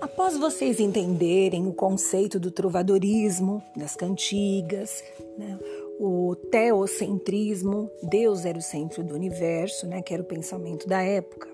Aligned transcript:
Após 0.00 0.36
vocês 0.36 0.78
entenderem 0.78 1.66
o 1.66 1.72
conceito 1.72 2.38
do 2.38 2.50
trovadorismo, 2.50 3.62
das 3.74 3.96
cantigas, 3.96 5.02
né, 5.38 5.58
o 5.98 6.36
teocentrismo, 6.50 7.90
Deus 8.02 8.44
era 8.44 8.58
o 8.58 8.62
centro 8.62 9.02
do 9.02 9.14
universo, 9.14 9.86
né, 9.86 10.02
que 10.02 10.12
era 10.12 10.22
o 10.22 10.26
pensamento 10.26 10.86
da 10.86 11.02
época, 11.02 11.48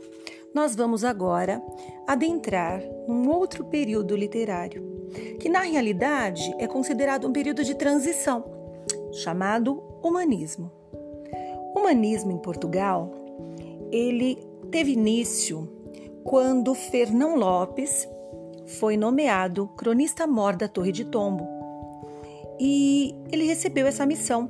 nós 0.52 0.74
vamos 0.74 1.04
agora 1.04 1.62
adentrar 2.06 2.82
num 3.06 3.30
outro 3.30 3.64
período 3.64 4.16
literário, 4.16 5.08
que 5.38 5.48
na 5.48 5.60
realidade 5.60 6.42
é 6.58 6.66
considerado 6.66 7.28
um 7.28 7.32
período 7.32 7.62
de 7.62 7.76
transição, 7.76 8.44
chamado 9.12 9.82
humanismo. 10.02 10.70
O 11.74 11.78
humanismo 11.78 12.32
em 12.32 12.38
Portugal, 12.38 13.10
ele 13.90 14.36
teve 14.70 14.92
início 14.92 15.81
quando 16.24 16.74
Fernão 16.74 17.36
Lopes 17.36 18.08
foi 18.66 18.96
nomeado 18.96 19.68
cronista-mor 19.76 20.56
da 20.56 20.68
Torre 20.68 20.92
de 20.92 21.04
Tombo. 21.04 21.48
E 22.58 23.14
ele 23.30 23.44
recebeu 23.44 23.86
essa 23.86 24.06
missão 24.06 24.48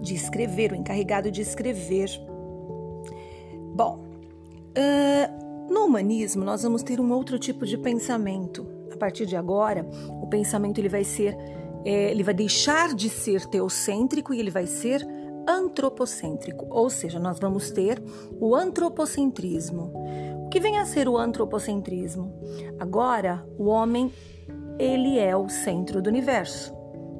de 0.00 0.14
escrever, 0.14 0.72
o 0.72 0.74
encarregado 0.74 1.30
de 1.30 1.42
escrever. 1.42 2.08
Bom, 3.74 4.04
uh, 4.76 5.72
no 5.72 5.84
humanismo 5.84 6.44
nós 6.44 6.62
vamos 6.62 6.82
ter 6.82 7.00
um 7.00 7.12
outro 7.12 7.38
tipo 7.38 7.66
de 7.66 7.76
pensamento. 7.76 8.66
A 8.92 8.96
partir 8.96 9.26
de 9.26 9.36
agora, 9.36 9.86
o 10.20 10.26
pensamento 10.26 10.78
ele 10.78 10.88
vai 10.88 11.04
ser, 11.04 11.36
é, 11.84 12.10
ele 12.10 12.22
vai 12.22 12.34
deixar 12.34 12.94
de 12.94 13.08
ser 13.08 13.46
teocêntrico 13.46 14.32
e 14.32 14.38
ele 14.38 14.50
vai 14.50 14.66
ser 14.66 15.06
antropocêntrico, 15.46 16.66
ou 16.70 16.88
seja, 16.88 17.18
nós 17.18 17.38
vamos 17.38 17.70
ter 17.70 18.00
o 18.38 18.54
antropocentrismo 18.54 19.92
que 20.52 20.60
vem 20.60 20.76
a 20.76 20.84
ser 20.84 21.08
o 21.08 21.16
antropocentrismo? 21.16 22.30
Agora, 22.78 23.42
o 23.56 23.68
homem 23.68 24.12
ele 24.78 25.18
é 25.18 25.34
o 25.34 25.48
centro 25.48 26.02
do 26.02 26.08
universo. 26.08 26.74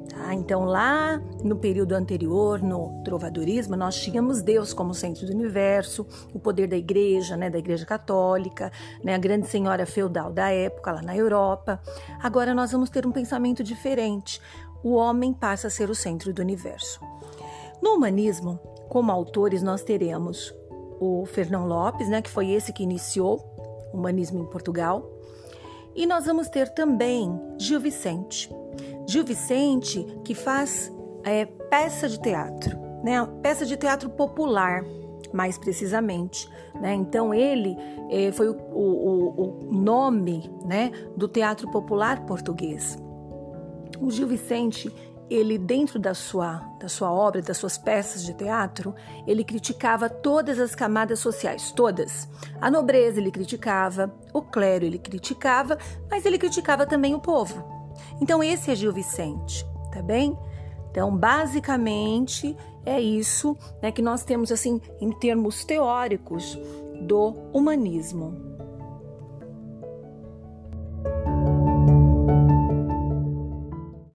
Tá? 0.07 0.35
Então, 0.35 0.65
lá 0.65 1.19
no 1.43 1.55
período 1.55 1.93
anterior, 1.93 2.61
no 2.61 3.01
trovadorismo, 3.03 3.75
nós 3.75 3.99
tínhamos 3.99 4.43
Deus 4.43 4.71
como 4.71 4.93
centro 4.93 5.25
do 5.25 5.33
universo, 5.33 6.05
o 6.31 6.37
poder 6.37 6.67
da 6.67 6.77
igreja, 6.77 7.35
né, 7.35 7.49
da 7.49 7.57
igreja 7.57 7.87
católica, 7.87 8.71
né, 9.03 9.15
a 9.15 9.17
grande 9.17 9.47
senhora 9.47 9.87
feudal 9.87 10.31
da 10.31 10.51
época, 10.51 10.91
lá 10.91 11.01
na 11.01 11.17
Europa. 11.17 11.81
Agora 12.21 12.53
nós 12.53 12.71
vamos 12.71 12.91
ter 12.91 13.03
um 13.07 13.11
pensamento 13.11 13.63
diferente. 13.63 14.39
O 14.83 14.93
homem 14.93 15.33
passa 15.33 15.69
a 15.69 15.71
ser 15.71 15.89
o 15.89 15.95
centro 15.95 16.31
do 16.31 16.43
universo. 16.43 17.01
No 17.81 17.95
humanismo, 17.95 18.59
como 18.89 19.11
autores, 19.11 19.63
nós 19.63 19.81
teremos 19.81 20.53
o 21.03 21.25
Fernão 21.25 21.67
Lopes, 21.67 22.07
né, 22.07 22.21
que 22.21 22.29
foi 22.29 22.49
esse 22.51 22.71
que 22.71 22.83
iniciou 22.83 23.43
o 23.91 23.97
humanismo 23.97 24.41
em 24.41 24.45
Portugal. 24.45 25.09
E 25.95 26.05
nós 26.05 26.25
vamos 26.25 26.47
ter 26.47 26.69
também 26.69 27.39
Gil 27.57 27.79
Vicente. 27.79 28.49
Gil 29.07 29.23
Vicente 29.23 30.05
que 30.23 30.33
faz 30.33 30.91
é, 31.23 31.45
peça 31.45 32.07
de 32.07 32.19
teatro, 32.19 32.77
né, 33.03 33.27
peça 33.41 33.65
de 33.65 33.75
teatro 33.75 34.09
popular, 34.09 34.83
mais 35.33 35.57
precisamente. 35.57 36.49
Né? 36.75 36.93
Então 36.93 37.33
ele 37.33 37.75
é, 38.09 38.31
foi 38.31 38.49
o, 38.49 38.55
o, 38.71 39.67
o 39.69 39.73
nome 39.73 40.49
né, 40.65 40.91
do 41.17 41.27
teatro 41.27 41.69
popular 41.69 42.25
português. 42.25 42.97
O 43.99 44.09
Gil 44.09 44.27
Vicente 44.27 44.91
ele 45.33 45.57
dentro 45.57 45.97
da 45.99 46.13
sua 46.13 46.61
da 46.79 46.87
sua 46.87 47.11
obra, 47.11 47.41
das 47.41 47.57
suas 47.57 47.77
peças 47.77 48.23
de 48.23 48.33
teatro, 48.33 48.93
ele 49.25 49.43
criticava 49.43 50.09
todas 50.09 50.59
as 50.59 50.75
camadas 50.75 51.19
sociais, 51.19 51.71
todas. 51.71 52.27
A 52.59 52.69
nobreza 52.69 53.19
ele 53.19 53.31
criticava, 53.31 54.13
o 54.33 54.41
clero 54.41 54.83
ele 54.85 54.99
criticava, 54.99 55.77
mas 56.09 56.25
ele 56.25 56.37
criticava 56.37 56.85
também 56.85 57.15
o 57.15 57.19
povo. 57.19 57.63
Então 58.21 58.43
esse 58.43 58.71
é 58.71 58.75
Gil 58.75 58.91
Vicente, 58.91 59.65
tá 59.91 60.01
bem? 60.01 60.37
Então, 60.93 61.15
basicamente, 61.15 62.55
é 62.85 63.01
isso 63.01 63.57
né, 63.81 63.91
que 63.91 64.01
nós 64.01 64.23
temos 64.23 64.51
assim 64.51 64.79
em 65.01 65.11
termos 65.11 65.65
teóricos 65.65 66.55
do 67.01 67.33
humanismo. 67.51 68.52